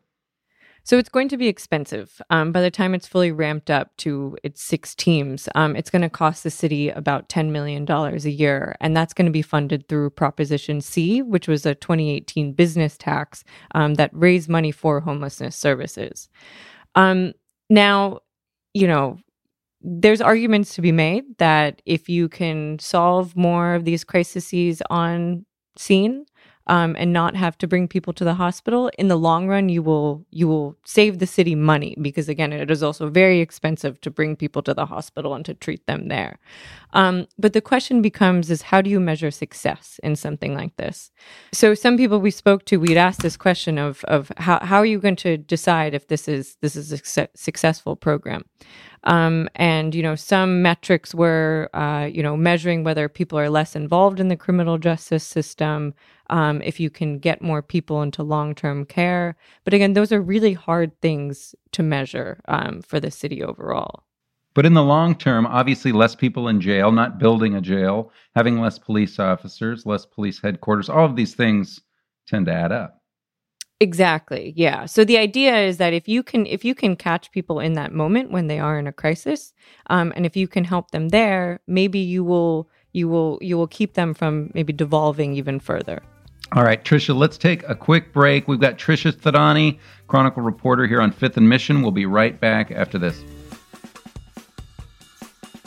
So 0.84 0.98
it's 0.98 1.10
going 1.10 1.28
to 1.30 1.38
be 1.38 1.48
expensive. 1.48 2.22
Um, 2.30 2.52
by 2.52 2.62
the 2.62 2.72
time 2.72 2.96
it's 2.96 3.06
fully 3.06 3.32
ramped 3.32 3.70
up 3.70 3.96
to 3.98 4.38
its 4.44 4.64
six 4.64 4.96
teams, 4.96 5.48
um, 5.54 5.76
it's 5.76 5.90
going 5.90 6.02
to 6.02 6.10
cost 6.10 6.44
the 6.44 6.50
city 6.50 6.90
about 6.90 7.30
$10 7.30 7.52
million 7.52 7.86
a 7.92 8.30
year. 8.30 8.76
And 8.80 8.96
that's 8.96 9.14
going 9.14 9.26
to 9.26 9.32
be 9.32 9.42
funded 9.42 9.88
through 9.88 10.12
Proposition 10.12 10.82
C, 10.82 11.22
which 11.22 11.48
was 11.48 11.66
a 11.66 11.76
2018 11.76 12.54
business 12.54 12.98
tax 12.98 13.44
um, 13.76 13.96
that 13.96 14.10
raised 14.14 14.50
money 14.50 14.72
for 14.72 15.02
homelessness 15.02 15.56
services. 15.56 16.30
Um, 16.96 17.34
now, 17.70 18.22
you 18.74 18.88
know, 18.88 19.18
there's 19.82 20.22
arguments 20.22 20.76
to 20.76 20.82
be 20.82 20.92
made 20.92 21.24
that 21.38 21.82
if 21.86 22.10
you 22.10 22.30
can 22.30 22.80
solve 22.80 23.36
more 23.36 23.76
of 23.76 23.86
these 23.86 24.04
crises 24.04 24.82
on 24.90 25.46
scene, 25.78 26.26
um, 26.70 26.96
and 27.00 27.12
not 27.12 27.36
have 27.36 27.58
to 27.58 27.68
bring 27.68 27.88
people 27.88 28.14
to 28.14 28.24
the 28.24 28.36
hospital, 28.36 28.92
in 29.00 29.08
the 29.08 29.18
long 29.18 29.48
run, 29.48 29.70
you 29.70 29.82
will 29.82 30.24
you 30.30 30.48
will 30.48 30.78
save 30.86 31.18
the 31.18 31.26
city 31.26 31.56
money 31.56 31.96
because 32.00 32.30
again, 32.30 32.54
it 32.54 32.70
is 32.70 32.84
also 32.84 33.10
very 33.10 33.40
expensive 33.40 34.00
to 34.02 34.12
bring 34.12 34.36
people 34.36 34.62
to 34.62 34.76
the 34.76 34.86
hospital 34.86 35.34
and 35.34 35.44
to 35.46 35.56
treat 35.56 35.86
them 35.88 36.10
there. 36.10 36.38
Um, 36.94 37.28
but 37.38 37.54
the 37.54 37.62
question 37.62 38.02
becomes: 38.02 38.50
is 38.50 38.64
how 38.64 38.82
do 38.82 38.90
you 38.90 39.00
measure 39.00 39.32
success 39.32 40.00
in 40.04 40.16
something 40.16 40.56
like 40.56 40.76
this? 40.78 41.12
So 41.52 41.74
some 41.74 41.98
people 41.98 42.20
we 42.20 42.32
spoke 42.32 42.66
to, 42.66 42.78
we'd 42.78 42.98
asked 42.98 43.22
this 43.22 43.38
question 43.38 43.78
of 43.78 44.04
of 44.06 44.32
how 44.38 44.60
how 44.64 44.78
are 44.78 44.86
you 44.86 45.00
going 45.00 45.18
to 45.18 45.38
decide 45.38 45.94
if 45.94 46.08
this 46.08 46.28
is 46.28 46.58
this 46.62 46.76
is 46.76 46.92
a 46.92 47.28
successful 47.36 47.96
program? 47.96 48.44
Um, 49.06 49.50
and 49.56 49.96
you 49.96 50.04
know, 50.04 50.16
some 50.16 50.62
metrics 50.62 51.16
were, 51.16 51.70
uh, 51.74 52.10
you 52.12 52.22
know, 52.22 52.36
measuring 52.36 52.84
whether 52.84 53.08
people 53.08 53.40
are 53.40 53.50
less 53.50 53.76
involved 53.76 54.20
in 54.20 54.28
the 54.28 54.36
criminal 54.36 54.78
justice 54.78 55.24
system, 55.24 55.94
um, 56.30 56.62
if 56.62 56.80
you 56.80 56.90
can 56.90 57.18
get 57.20 57.42
more 57.42 57.62
people 57.62 58.02
into 58.02 58.24
long-term 58.24 58.86
care. 58.86 59.38
But 59.64 59.74
again, 59.74 59.94
those 59.94 60.12
are 60.12 60.22
really 60.22 60.54
hard 60.54 61.00
things 61.02 61.56
to 61.72 61.84
measure 61.84 62.42
um, 62.48 62.82
for 62.82 63.00
the 63.00 63.12
city 63.12 63.42
overall. 63.42 64.04
But 64.60 64.66
in 64.66 64.74
the 64.74 64.84
long 64.84 65.16
term, 65.16 65.48
obviously, 65.48 65.94
less 65.94 66.16
people 66.16 66.50
in 66.50 66.60
jail, 66.60 66.92
not 66.92 67.18
building 67.18 67.56
a 67.56 67.62
jail, 67.62 68.12
having 68.36 68.60
less 68.60 68.78
police 68.78 69.18
officers, 69.18 69.86
less 69.86 70.06
police 70.06 70.42
headquarters, 70.42 70.90
all 70.90 71.06
of 71.06 71.16
these 71.16 71.34
things 71.34 71.80
tend 72.28 72.48
to 72.48 72.52
add 72.52 72.74
up. 72.74 73.02
Exactly. 73.80 74.52
Yeah. 74.58 74.86
So 74.86 75.06
the 75.06 75.18
idea 75.18 75.56
is 75.56 75.78
that 75.78 75.94
if 75.94 76.10
you 76.10 76.24
can 76.24 76.46
if 76.46 76.66
you 76.66 76.76
can 76.76 76.98
catch 76.98 77.32
people 77.32 77.62
in 77.62 77.72
that 77.76 77.94
moment 77.94 78.32
when 78.32 78.48
they 78.48 78.60
are 78.60 78.78
in 78.78 78.86
a 78.86 78.92
crisis, 78.92 79.54
um, 79.90 80.12
and 80.18 80.26
if 80.26 80.36
you 80.36 80.46
can 80.46 80.66
help 80.66 80.92
them 80.92 81.08
there, 81.08 81.62
maybe 81.66 82.00
you 82.00 82.26
will 82.26 82.70
you 82.92 83.08
will 83.08 83.38
you 83.40 83.56
will 83.56 83.68
keep 83.68 83.94
them 83.94 84.14
from 84.14 84.52
maybe 84.54 84.74
devolving 84.74 85.36
even 85.36 85.62
further. 85.62 86.02
All 86.52 86.66
right, 86.66 86.84
Trisha, 86.84 87.16
let's 87.16 87.38
take 87.38 87.64
a 87.70 87.76
quick 87.76 88.12
break. 88.12 88.50
We've 88.50 88.60
got 88.60 88.78
Trisha 88.78 89.14
Thadani, 89.14 89.80
Chronicle 90.08 90.44
reporter 90.44 90.86
here 90.86 91.00
on 91.00 91.14
Fifth 91.14 91.38
and 91.38 91.48
Mission. 91.48 91.82
We'll 91.82 91.92
be 91.92 92.06
right 92.06 92.38
back 92.42 92.72
after 92.72 92.98
this. 92.98 93.24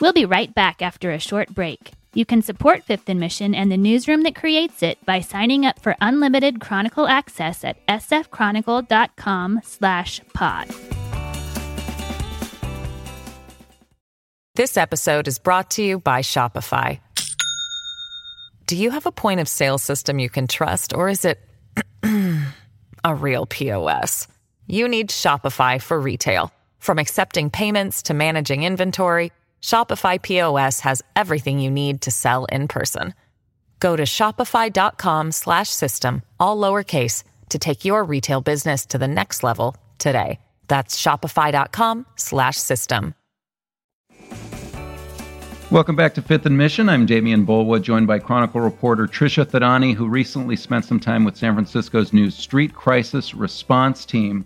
We'll 0.03 0.13
be 0.13 0.25
right 0.25 0.53
back 0.53 0.83
after 0.83 1.13
a 1.13 1.21
short 1.21 1.55
break. 1.55 1.93
You 2.13 2.27
can 2.27 2.43
support 2.43 2.83
Fifth 2.83 3.09
and 3.09 3.21
Mission 3.21 3.55
and 3.55 3.71
the 3.71 3.77
newsroom 3.77 4.25
that 4.25 4.35
creates 4.35 4.83
it 4.83 4.99
by 5.07 5.21
signing 5.21 5.65
up 5.65 5.81
for 5.81 5.95
unlimited 6.01 6.61
Chronicle 6.61 7.07
access 7.07 7.63
at 7.63 7.77
sfchronicle.com 7.87 9.61
slash 9.63 10.21
pod. 10.35 10.67
This 14.57 14.77
episode 14.77 15.29
is 15.29 15.39
brought 15.39 15.71
to 15.71 15.85
you 15.85 16.01
by 16.01 16.23
Shopify. 16.23 16.99
Do 18.67 18.77
you 18.77 18.91
have 18.91 19.07
a 19.07 19.13
point 19.13 19.39
of 19.39 19.47
sale 19.47 19.79
system 19.79 20.19
you 20.19 20.29
can 20.29 20.49
trust, 20.49 20.93
or 20.93 21.11
is 21.11 21.25
it 21.25 21.39
a 23.05 23.15
real 23.15 23.47
POS? 23.47 24.27
You 24.67 24.89
need 24.89 25.11
Shopify 25.11 25.81
for 25.81 26.01
retail. 26.01 26.51
From 26.81 26.99
accepting 26.99 27.51
payments 27.51 28.03
to 28.03 28.15
managing 28.15 28.65
inventory, 28.65 29.31
Shopify 29.63 30.21
POS 30.21 30.81
has 30.81 31.01
everything 31.17 31.59
you 31.59 31.71
need 31.71 32.03
to 32.03 32.11
sell 32.11 32.45
in 32.47 32.69
person. 32.69 33.15
Go 33.81 33.97
to 33.97 34.03
shopify.com/system 34.03 36.23
all 36.39 36.59
lowercase 36.59 37.25
to 37.49 37.59
take 37.59 37.85
your 37.85 38.05
retail 38.05 38.41
business 38.41 38.87
to 38.87 38.99
the 38.99 39.09
next 39.09 39.43
level 39.43 39.77
today. 39.99 40.39
That's 40.69 40.97
shopify.com/system. 41.01 43.15
Welcome 45.71 45.97
back 45.97 46.15
to 46.15 46.23
Fifth 46.23 46.45
and 46.45 46.59
Mission. 46.59 46.91
I'm 46.91 47.07
Demian 47.07 47.47
Bulwa, 47.47 47.81
joined 47.81 48.07
by 48.07 48.19
Chronicle 48.19 48.61
reporter 48.61 49.07
Trisha 49.07 49.47
Thadani, 49.47 49.95
who 49.95 50.07
recently 50.07 50.55
spent 50.55 50.85
some 50.85 51.01
time 51.01 51.25
with 51.25 51.37
San 51.37 51.55
Francisco's 51.55 52.13
new 52.13 52.31
street 52.31 52.75
crisis 52.75 53.33
response 53.33 54.05
team. 54.05 54.45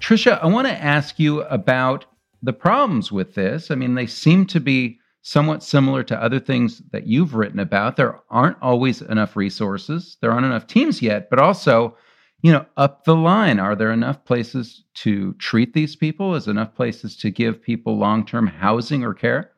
Trisha, 0.00 0.42
I 0.42 0.46
want 0.46 0.66
to 0.66 0.72
ask 0.72 1.20
you 1.20 1.42
about 1.42 2.04
the 2.46 2.52
problems 2.52 3.10
with 3.10 3.34
this, 3.34 3.70
I 3.70 3.74
mean, 3.74 3.94
they 3.94 4.06
seem 4.06 4.46
to 4.46 4.60
be 4.60 5.00
somewhat 5.22 5.64
similar 5.64 6.04
to 6.04 6.22
other 6.22 6.38
things 6.38 6.80
that 6.92 7.08
you've 7.08 7.34
written 7.34 7.58
about. 7.58 7.96
There 7.96 8.20
aren't 8.30 8.56
always 8.62 9.02
enough 9.02 9.34
resources, 9.34 10.16
there 10.20 10.30
aren't 10.30 10.46
enough 10.46 10.68
teams 10.68 11.02
yet, 11.02 11.28
but 11.28 11.40
also, 11.40 11.96
you 12.42 12.52
know, 12.52 12.64
up 12.76 13.04
the 13.04 13.16
line, 13.16 13.58
are 13.58 13.74
there 13.74 13.90
enough 13.90 14.24
places 14.24 14.84
to 14.94 15.32
treat 15.34 15.74
these 15.74 15.96
people? 15.96 16.36
Is 16.36 16.46
enough 16.46 16.72
places 16.76 17.16
to 17.16 17.30
give 17.32 17.60
people 17.60 17.98
long 17.98 18.24
term 18.24 18.46
housing 18.46 19.02
or 19.02 19.12
care? 19.12 19.50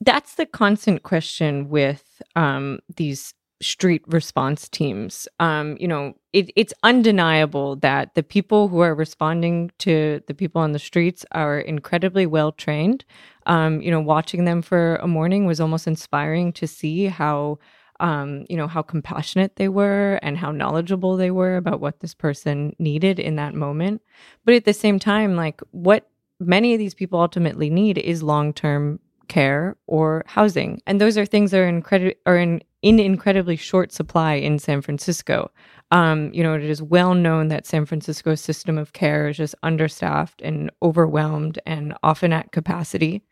That's 0.00 0.34
the 0.34 0.46
constant 0.46 1.04
question 1.04 1.68
with 1.68 2.20
um, 2.34 2.80
these 2.96 3.34
street 3.64 4.02
response 4.06 4.68
teams. 4.68 5.26
Um, 5.40 5.76
you 5.80 5.88
know, 5.88 6.14
it, 6.32 6.50
it's 6.56 6.74
undeniable 6.82 7.76
that 7.76 8.14
the 8.14 8.22
people 8.22 8.68
who 8.68 8.80
are 8.80 8.94
responding 8.94 9.70
to 9.78 10.20
the 10.26 10.34
people 10.34 10.60
on 10.60 10.72
the 10.72 10.78
streets 10.78 11.24
are 11.32 11.58
incredibly 11.58 12.26
well 12.26 12.52
trained. 12.52 13.04
Um, 13.46 13.80
you 13.80 13.90
know, 13.90 14.00
watching 14.00 14.44
them 14.44 14.62
for 14.62 14.96
a 14.96 15.06
morning 15.06 15.46
was 15.46 15.60
almost 15.60 15.86
inspiring 15.86 16.52
to 16.54 16.66
see 16.66 17.06
how. 17.06 17.58
Um, 18.00 18.44
you 18.50 18.56
know 18.56 18.66
how 18.66 18.82
compassionate 18.82 19.54
they 19.54 19.68
were 19.68 20.18
and 20.20 20.36
how 20.36 20.50
knowledgeable 20.50 21.16
they 21.16 21.30
were 21.30 21.56
about 21.56 21.78
what 21.78 22.00
this 22.00 22.12
person 22.12 22.74
needed 22.80 23.20
in 23.20 23.36
that 23.36 23.54
moment. 23.54 24.02
But 24.44 24.54
at 24.54 24.64
the 24.64 24.72
same 24.72 24.98
time, 24.98 25.36
like 25.36 25.60
what 25.70 26.10
many 26.40 26.74
of 26.74 26.80
these 26.80 26.92
people 26.92 27.20
ultimately 27.20 27.70
need 27.70 27.98
is 27.98 28.20
long-term 28.20 28.98
care 29.28 29.76
or 29.86 30.24
housing, 30.26 30.82
and 30.88 31.00
those 31.00 31.16
are 31.16 31.24
things 31.24 31.52
that 31.52 31.60
are 31.60 31.68
incredible 31.68 32.18
are 32.26 32.36
in 32.36 32.62
in 32.84 33.00
incredibly 33.00 33.56
short 33.56 33.92
supply 33.92 34.34
in 34.34 34.58
San 34.58 34.82
Francisco. 34.82 35.50
Um, 35.90 36.30
you 36.34 36.42
know, 36.42 36.52
it 36.52 36.62
is 36.62 36.82
well 36.82 37.14
known 37.14 37.48
that 37.48 37.64
San 37.66 37.86
Francisco's 37.86 38.42
system 38.42 38.76
of 38.76 38.92
care 38.92 39.28
is 39.28 39.38
just 39.38 39.54
understaffed 39.62 40.42
and 40.42 40.70
overwhelmed 40.82 41.58
and 41.64 41.94
often 42.02 42.30
at 42.30 42.52
capacity. 42.52 43.22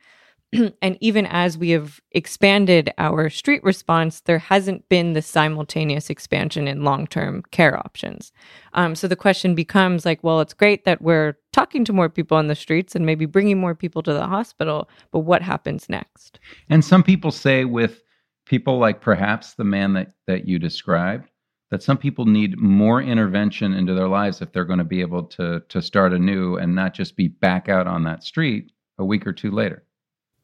and 0.81 0.97
even 1.03 1.27
as 1.27 1.59
we 1.59 1.69
have 1.69 2.01
expanded 2.13 2.95
our 2.97 3.29
street 3.29 3.63
response, 3.63 4.21
there 4.21 4.39
hasn't 4.39 4.89
been 4.89 5.13
the 5.13 5.21
simultaneous 5.21 6.09
expansion 6.09 6.67
in 6.67 6.83
long 6.83 7.07
term 7.07 7.43
care 7.51 7.77
options. 7.77 8.33
Um, 8.73 8.95
so 8.95 9.07
the 9.07 9.17
question 9.17 9.55
becomes 9.55 10.07
like, 10.07 10.25
well, 10.25 10.41
it's 10.41 10.55
great 10.55 10.87
that 10.87 11.03
we're 11.03 11.37
talking 11.53 11.85
to 11.85 11.93
more 11.93 12.09
people 12.09 12.39
on 12.39 12.47
the 12.47 12.55
streets 12.55 12.97
and 12.97 13.05
maybe 13.05 13.27
bringing 13.27 13.61
more 13.61 13.75
people 13.75 14.03
to 14.03 14.15
the 14.15 14.27
hospital, 14.27 14.89
but 15.11 15.21
what 15.21 15.43
happens 15.43 15.91
next? 15.91 16.41
And 16.71 16.83
some 16.83 17.03
people 17.03 17.33
say 17.33 17.67
with 17.67 18.03
people 18.47 18.79
like 18.79 19.01
perhaps 19.01 19.55
the 19.55 19.65
man 19.65 19.93
that, 19.95 20.13
that 20.27 20.47
you 20.47 20.59
described, 20.59 21.29
that 21.71 21.83
some 21.83 21.97
people 21.97 22.27
need 22.27 22.59
more 22.59 23.01
intervention 23.01 23.73
into 23.73 23.95
their 23.95 24.09
lives 24.09 24.43
if 24.43 24.53
they're 24.53 24.65
going 24.65 24.79
to 24.79 24.85
be 24.85 25.01
able 25.01 25.25
to 25.25 25.63
to 25.69 25.81
start 25.81 26.13
anew 26.13 26.57
and 26.57 26.75
not 26.75 26.93
just 26.93 27.17
be 27.17 27.29
back 27.29 27.69
out 27.69 27.87
on 27.87 28.05
that 28.05 28.23
street 28.23 28.73
a 28.99 29.05
week 29.05 29.27
or 29.27 29.33
two 29.33 29.51
later. 29.51 29.85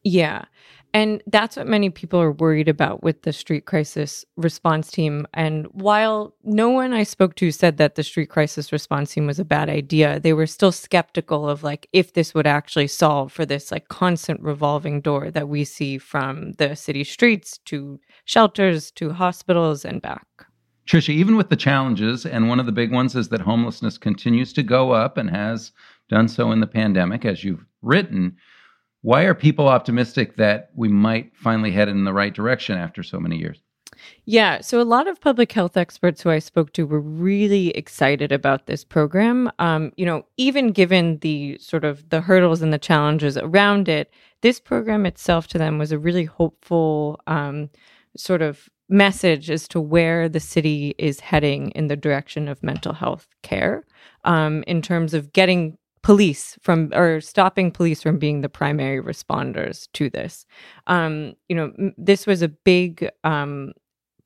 Yeah. 0.04 0.44
And 0.94 1.22
that's 1.26 1.56
what 1.56 1.66
many 1.66 1.90
people 1.90 2.20
are 2.20 2.32
worried 2.32 2.68
about 2.68 3.02
with 3.02 3.22
the 3.22 3.32
street 3.32 3.66
crisis 3.66 4.24
response 4.36 4.90
team. 4.90 5.26
And 5.34 5.66
while 5.66 6.34
no 6.44 6.70
one 6.70 6.92
I 6.92 7.02
spoke 7.02 7.34
to 7.36 7.50
said 7.50 7.76
that 7.76 7.94
the 7.94 8.02
street 8.02 8.30
crisis 8.30 8.72
response 8.72 9.12
team 9.12 9.26
was 9.26 9.38
a 9.38 9.44
bad 9.44 9.68
idea, 9.68 10.18
they 10.18 10.32
were 10.32 10.46
still 10.46 10.72
skeptical 10.72 11.48
of 11.48 11.62
like 11.62 11.88
if 11.92 12.14
this 12.14 12.34
would 12.34 12.46
actually 12.46 12.86
solve 12.86 13.32
for 13.32 13.44
this 13.44 13.70
like 13.70 13.88
constant 13.88 14.40
revolving 14.40 15.00
door 15.00 15.30
that 15.30 15.48
we 15.48 15.64
see 15.64 15.98
from 15.98 16.52
the 16.52 16.74
city 16.74 17.04
streets 17.04 17.58
to 17.66 18.00
shelters 18.24 18.90
to 18.92 19.12
hospitals 19.12 19.84
and 19.84 20.00
back. 20.00 20.26
Trisha, 20.88 21.10
even 21.10 21.36
with 21.36 21.50
the 21.50 21.56
challenges, 21.56 22.24
and 22.24 22.48
one 22.48 22.58
of 22.58 22.64
the 22.64 22.72
big 22.72 22.90
ones 22.90 23.14
is 23.14 23.28
that 23.28 23.42
homelessness 23.42 23.98
continues 23.98 24.54
to 24.54 24.62
go 24.62 24.92
up 24.92 25.18
and 25.18 25.28
has 25.28 25.70
done 26.08 26.28
so 26.28 26.50
in 26.50 26.60
the 26.60 26.66
pandemic, 26.66 27.26
as 27.26 27.44
you've 27.44 27.66
written 27.82 28.38
why 29.08 29.22
are 29.22 29.34
people 29.34 29.68
optimistic 29.68 30.36
that 30.36 30.68
we 30.74 30.86
might 30.86 31.34
finally 31.34 31.70
head 31.70 31.88
in 31.88 32.04
the 32.04 32.12
right 32.12 32.34
direction 32.34 32.76
after 32.76 33.02
so 33.02 33.18
many 33.18 33.38
years? 33.38 33.62
Yeah, 34.26 34.60
so 34.60 34.82
a 34.82 34.92
lot 34.96 35.08
of 35.08 35.18
public 35.18 35.50
health 35.50 35.78
experts 35.78 36.20
who 36.20 36.28
I 36.28 36.40
spoke 36.40 36.74
to 36.74 36.86
were 36.86 37.00
really 37.00 37.70
excited 37.70 38.32
about 38.32 38.66
this 38.66 38.84
program. 38.84 39.50
Um, 39.58 39.92
you 39.96 40.04
know, 40.04 40.26
even 40.36 40.72
given 40.72 41.20
the 41.20 41.56
sort 41.56 41.86
of 41.86 42.06
the 42.10 42.20
hurdles 42.20 42.60
and 42.60 42.70
the 42.70 42.78
challenges 42.78 43.38
around 43.38 43.88
it, 43.88 44.12
this 44.42 44.60
program 44.60 45.06
itself 45.06 45.46
to 45.48 45.58
them 45.58 45.78
was 45.78 45.90
a 45.90 45.98
really 45.98 46.26
hopeful 46.26 47.18
um, 47.26 47.70
sort 48.14 48.42
of 48.42 48.68
message 48.90 49.50
as 49.50 49.66
to 49.68 49.80
where 49.80 50.28
the 50.28 50.38
city 50.38 50.94
is 50.98 51.20
heading 51.20 51.70
in 51.70 51.86
the 51.86 51.96
direction 51.96 52.46
of 52.46 52.62
mental 52.62 52.92
health 52.92 53.26
care 53.42 53.86
um, 54.24 54.62
in 54.66 54.82
terms 54.82 55.14
of 55.14 55.32
getting 55.32 55.78
police 56.08 56.58
from 56.62 56.90
or 56.94 57.20
stopping 57.22 57.70
police 57.72 58.02
from 58.02 58.18
being 58.18 58.40
the 58.42 58.50
primary 58.60 59.00
responders 59.02 59.88
to 59.94 60.10
this. 60.10 60.46
Um, 60.88 61.34
you 61.50 61.56
know, 61.56 61.68
this 61.98 62.26
was 62.26 62.42
a 62.42 62.48
big 62.48 63.10
um, 63.24 63.72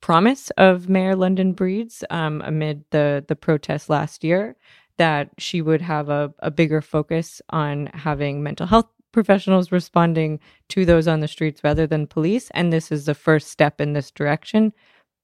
promise 0.01 0.51
of 0.57 0.89
Mayor 0.89 1.15
London 1.17 1.53
Breed's 1.53 2.03
um, 2.11 2.41
amid 2.45 2.85
the 2.91 3.25
the 3.27 3.35
protests 3.37 3.89
last 3.89 4.23
year 4.23 4.55
that 4.97 5.29
she 5.39 5.61
would 5.61 5.81
have 5.81 6.09
a, 6.09 6.33
a 6.39 6.51
bigger 6.51 6.81
focus 6.81 7.41
on 7.51 7.87
having 7.93 8.43
mental 8.43 8.67
health 8.67 8.89
professionals 9.13 9.71
responding 9.73 10.39
to 10.69 10.85
those 10.85 11.07
on 11.07 11.21
the 11.21 11.27
streets 11.29 11.63
rather 11.63 11.87
than 11.87 12.07
police. 12.07 12.51
And 12.53 12.73
this 12.73 12.91
is 12.91 13.05
the 13.05 13.15
first 13.15 13.49
step 13.49 13.81
in 13.81 13.93
this 13.93 14.11
direction. 14.11 14.73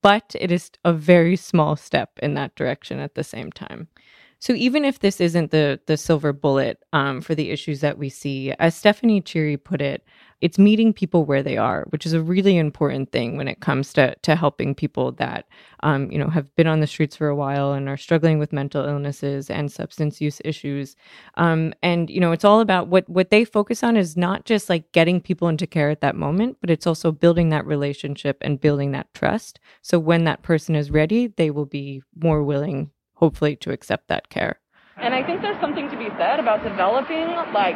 but 0.04 0.36
it 0.40 0.52
is 0.52 0.72
a 0.86 0.94
very 0.94 1.38
small 1.38 1.76
step 1.78 2.12
in 2.24 2.36
that 2.36 2.56
direction 2.56 3.00
at 3.00 3.16
the 3.16 3.24
same 3.24 3.52
time. 3.52 3.90
So 4.42 4.54
even 4.54 4.86
if 4.86 5.00
this 5.00 5.20
isn't 5.20 5.52
the 5.52 5.80
the 5.86 5.98
silver 5.98 6.32
bullet 6.32 6.84
um, 6.94 7.20
for 7.22 7.36
the 7.36 7.52
issues 7.52 7.82
that 7.82 7.98
we 7.98 8.10
see, 8.10 8.54
as 8.54 8.74
Stephanie 8.76 9.22
Cheery 9.22 9.58
put 9.58 9.82
it, 9.82 10.04
it's 10.40 10.58
meeting 10.58 10.94
people 10.94 11.26
where 11.26 11.44
they 11.44 11.58
are, 11.58 11.86
which 11.90 12.06
is 12.06 12.14
a 12.14 12.22
really 12.22 12.58
important 12.58 13.12
thing 13.12 13.36
when 13.36 13.50
it 13.50 13.60
comes 13.60 13.92
to 13.94 14.16
to 14.22 14.38
helping 14.38 14.74
people 14.74 15.12
that 15.14 15.46
um, 15.82 16.10
you 16.10 16.18
know 16.18 16.30
have 16.30 16.56
been 16.56 16.68
on 16.68 16.80
the 16.80 16.88
streets 16.88 17.18
for 17.18 17.28
a 17.28 17.36
while 17.36 17.74
and 17.74 17.90
are 17.90 17.98
struggling 17.98 18.40
with 18.40 18.54
mental 18.54 18.86
illnesses 18.86 19.50
and 19.50 19.72
substance 19.72 20.22
use 20.22 20.42
issues. 20.46 20.96
Um, 21.36 21.74
and 21.84 22.10
you 22.10 22.22
know, 22.22 22.32
it's 22.32 22.46
all 22.46 22.62
about 22.62 22.88
what 22.88 23.10
what 23.10 23.32
they 23.32 23.44
focus 23.44 23.84
on 23.84 23.98
is 23.98 24.16
not 24.16 24.46
just 24.46 24.70
like 24.70 24.92
getting 24.94 25.20
people 25.20 25.50
into 25.50 25.68
care 25.68 25.90
at 25.90 26.00
that 26.02 26.16
moment, 26.16 26.58
but 26.62 26.70
it's 26.70 26.88
also 26.88 27.12
building 27.12 27.50
that 27.50 27.66
relationship 27.66 28.38
and 28.40 28.62
building 28.62 28.92
that 28.94 29.14
trust. 29.14 29.60
So 29.82 30.00
when 30.00 30.24
that 30.24 30.44
person 30.44 30.76
is 30.76 30.92
ready, 30.92 31.28
they 31.28 31.52
will 31.52 31.66
be 31.66 32.04
more 32.16 32.42
willing 32.44 32.92
hopefully 33.20 33.56
to 33.58 33.72
accept 33.72 34.08
that 34.08 34.30
care. 34.30 34.60
And 34.98 35.14
I 35.14 35.26
think 35.26 35.42
there's 35.42 35.60
something 35.62 35.90
to 35.90 35.98
be 35.98 36.08
said 36.18 36.40
about 36.40 36.64
developing 36.64 37.28
like 37.54 37.76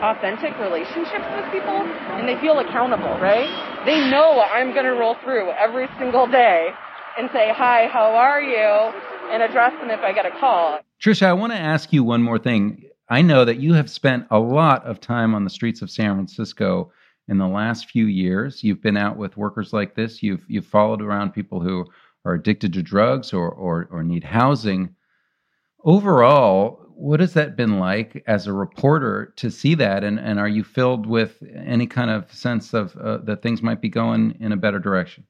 authentic 0.00 0.56
relationships 0.58 1.28
with 1.36 1.44
people 1.52 1.76
and 2.16 2.28
they 2.28 2.40
feel 2.40 2.58
accountable, 2.60 3.12
right? 3.20 3.48
They 3.84 3.98
know 4.10 4.40
I'm 4.40 4.72
going 4.72 4.86
to 4.86 4.92
roll 4.92 5.16
through 5.22 5.50
every 5.52 5.86
single 5.98 6.26
day 6.26 6.70
and 7.18 7.28
say, 7.32 7.52
hi, 7.54 7.88
how 7.92 8.14
are 8.14 8.40
you? 8.40 8.92
And 9.32 9.42
address 9.42 9.72
them 9.80 9.90
if 9.90 10.00
I 10.00 10.12
get 10.12 10.24
a 10.24 10.30
call. 10.40 10.78
Trisha, 11.02 11.26
I 11.26 11.32
want 11.34 11.52
to 11.52 11.58
ask 11.58 11.92
you 11.92 12.04
one 12.04 12.22
more 12.22 12.38
thing. 12.38 12.84
I 13.08 13.20
know 13.20 13.44
that 13.44 13.60
you 13.60 13.74
have 13.74 13.90
spent 13.90 14.26
a 14.30 14.38
lot 14.38 14.84
of 14.84 15.00
time 15.00 15.34
on 15.34 15.44
the 15.44 15.50
streets 15.50 15.82
of 15.82 15.90
San 15.90 16.14
Francisco 16.14 16.90
in 17.28 17.38
the 17.38 17.46
last 17.46 17.90
few 17.90 18.06
years. 18.06 18.64
You've 18.64 18.82
been 18.82 18.96
out 18.96 19.16
with 19.16 19.36
workers 19.36 19.72
like 19.72 19.94
this. 19.94 20.22
You've 20.22 20.44
you've 20.48 20.66
followed 20.66 21.02
around 21.02 21.32
people 21.32 21.60
who 21.60 21.86
are 22.24 22.34
addicted 22.34 22.72
to 22.72 22.82
drugs 22.82 23.32
or, 23.32 23.50
or, 23.50 23.88
or 23.90 24.02
need 24.02 24.24
housing. 24.24 24.94
Overall, 25.84 26.82
what 26.94 27.20
has 27.20 27.32
that 27.34 27.56
been 27.56 27.78
like 27.78 28.22
as 28.26 28.46
a 28.46 28.52
reporter 28.52 29.32
to 29.36 29.50
see 29.50 29.74
that? 29.74 30.04
And, 30.04 30.20
and 30.20 30.38
are 30.38 30.48
you 30.48 30.62
filled 30.62 31.06
with 31.06 31.42
any 31.54 31.86
kind 31.86 32.10
of 32.10 32.32
sense 32.32 32.74
of 32.74 32.96
uh, 32.96 33.18
that 33.24 33.42
things 33.42 33.62
might 33.62 33.80
be 33.80 33.88
going 33.88 34.36
in 34.40 34.52
a 34.52 34.56
better 34.56 34.78
direction? 34.78 35.24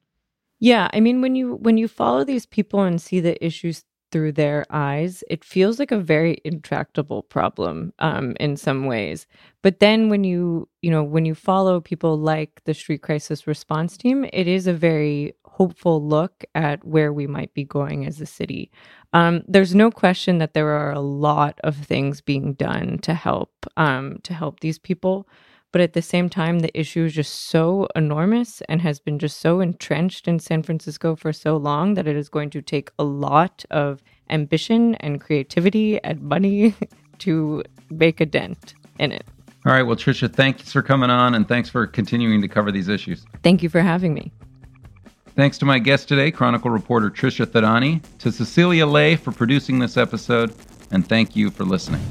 Yeah, 0.61 0.89
I 0.93 1.01
mean 1.01 1.21
when 1.21 1.35
you 1.35 1.57
when 1.57 1.77
you 1.77 1.89
follow 1.89 2.23
these 2.23 2.47
people 2.47 2.83
and 2.83 3.01
see 3.01 3.19
the 3.19 3.43
issues 3.45 3.85
through 4.13 4.33
their 4.33 4.65
eyes, 4.71 5.25
it 5.29 5.43
feels 5.43 5.79
like 5.79 5.91
a 5.91 5.99
very 5.99 6.41
intractable 6.45 7.23
problem 7.23 7.93
um, 7.99 8.37
in 8.39 8.57
some 8.57 8.87
ways. 8.87 9.27
But 9.63 9.81
then 9.81 10.09
when 10.09 10.23
you, 10.23 10.69
you 10.83 10.91
know, 10.91 11.03
when 11.03 11.25
you 11.25 11.35
follow 11.35 11.81
people 11.81 12.19
like 12.19 12.61
the 12.65 12.75
street 12.75 13.03
crisis 13.03 13.47
response 13.47 13.97
team, 13.97 14.25
it 14.33 14.47
is 14.47 14.67
a 14.67 14.75
very 14.75 15.35
hopeful 15.53 16.03
look 16.03 16.45
at 16.55 16.83
where 16.83 17.13
we 17.13 17.27
might 17.27 17.53
be 17.53 17.63
going 17.65 18.07
as 18.07 18.21
a 18.21 18.27
city. 18.27 18.71
Um, 19.13 19.43
there's 19.47 19.75
no 19.75 19.91
question 19.91 20.39
that 20.39 20.55
there 20.55 20.71
are 20.71 20.93
a 20.93 21.01
lot 21.01 21.61
of 21.63 21.77
things 21.77 22.23
being 22.23 22.55
done 22.55 22.99
to 23.03 23.13
help 23.13 23.51
um, 23.77 24.19
to 24.23 24.33
help 24.33 24.61
these 24.61 24.79
people. 24.79 25.29
But 25.71 25.83
at 25.83 25.93
the 25.93 26.03
same 26.03 26.29
time, 26.29 26.59
the 26.59 26.79
issue 26.79 27.05
is 27.05 27.15
just 27.15 27.49
so 27.49 27.89
enormous 27.97 28.63
and 28.69 28.83
has 28.83 28.99
been 28.99 29.19
just 29.19 29.41
so 29.41 29.61
entrenched 29.61 30.29
in 30.29 30.39
San 30.39 30.63
Francisco 30.63 31.17
for 31.17 31.33
so 31.33 31.57
long 31.57 31.95
that 31.95 32.07
it 32.07 32.17
is 32.17 32.29
going 32.29 32.51
to 32.51 32.63
take 32.63 32.91
a 32.99 33.05
lot 33.05 33.65
of 33.71 34.03
ambition 34.31 34.95
and 34.97 35.21
creativity 35.21 36.03
and 36.03 36.21
money 36.21 36.75
to 37.19 37.63
make 37.91 38.21
a 38.21 38.27
dent 38.27 38.75
in 38.99 39.13
it. 39.13 39.25
All 39.65 39.73
right. 39.73 39.83
Well, 39.83 39.97
Trisha, 39.97 40.31
thanks 40.31 40.73
for 40.73 40.83
coming 40.83 41.11
on 41.11 41.35
and 41.35 41.47
thanks 41.47 41.69
for 41.71 41.87
continuing 41.87 42.43
to 42.43 42.49
cover 42.49 42.73
these 42.73 42.89
issues. 42.89 43.25
Thank 43.43 43.63
you 43.63 43.69
for 43.69 43.81
having 43.81 44.13
me. 44.13 44.33
Thanks 45.35 45.57
to 45.59 45.65
my 45.65 45.79
guest 45.79 46.09
today, 46.09 46.31
Chronicle 46.31 46.71
reporter 46.71 47.09
Trisha 47.09 47.47
Thadani, 47.47 48.03
to 48.19 48.31
Cecilia 48.31 48.87
Lei 48.87 49.17
for 49.17 49.33
producing 49.33 49.79
this 49.79 49.97
episode, 49.97 50.55
and 50.91 51.09
thank 51.09 51.35
you 51.35 51.51
for 51.51 51.65
listening. 51.65 52.03